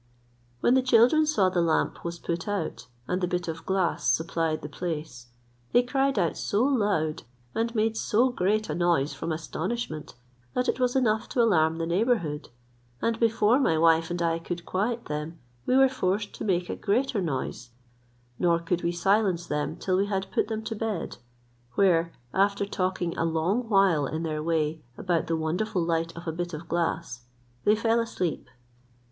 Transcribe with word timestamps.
When 0.61 0.73
the 0.73 0.81
children 0.81 1.27
saw 1.27 1.49
the 1.49 1.61
lamp 1.61 2.03
was 2.03 2.17
put 2.17 2.47
out, 2.47 2.87
and 3.07 3.21
the 3.21 3.27
bit 3.27 3.47
of 3.47 3.67
glass 3.67 4.07
supplied 4.09 4.63
the 4.63 4.67
place, 4.67 5.27
they 5.73 5.83
cried 5.83 6.17
out 6.17 6.35
so 6.35 6.63
loud, 6.63 7.21
and 7.53 7.75
made 7.75 7.95
so 7.95 8.29
great 8.29 8.67
a 8.67 8.73
noise 8.73 9.13
from 9.13 9.31
astonishment, 9.31 10.15
that 10.55 10.67
it 10.67 10.79
was 10.79 10.95
enough 10.95 11.29
to 11.29 11.41
alarm 11.43 11.77
the 11.77 11.85
neighbourhood; 11.85 12.49
and 12.99 13.19
before 13.19 13.59
my 13.59 13.77
wife 13.77 14.09
and 14.09 14.23
I 14.23 14.39
could 14.39 14.65
quiet 14.65 15.05
them 15.05 15.37
we 15.67 15.77
were 15.77 15.87
forced 15.87 16.33
to 16.33 16.43
make 16.43 16.67
a 16.67 16.75
greater 16.75 17.21
noise, 17.21 17.69
nor 18.39 18.57
could 18.57 18.81
we 18.81 18.91
silence 18.91 19.45
them 19.45 19.75
till 19.77 19.97
we 19.97 20.07
had 20.07 20.31
put 20.31 20.47
them 20.47 20.63
to 20.63 20.75
bed; 20.75 21.17
where 21.75 22.11
after 22.33 22.65
talking 22.65 23.15
a 23.19 23.23
long 23.25 23.69
while 23.69 24.07
in 24.07 24.23
their 24.23 24.41
way 24.41 24.81
about 24.97 25.27
the 25.27 25.37
wonderful 25.37 25.83
light 25.85 26.11
of 26.17 26.25
a 26.27 26.31
bit 26.31 26.55
of 26.55 26.67
glass, 26.67 27.25
they 27.65 27.75
fell 27.75 27.99
asleep. 27.99 28.49